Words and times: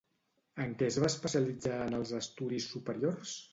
En 0.63 0.73
què 0.79 0.87
es 0.93 0.97
va 1.03 1.09
especialitzar 1.11 1.77
en 1.85 1.99
els 1.99 2.17
estudis 2.23 2.73
superiors? 2.75 3.39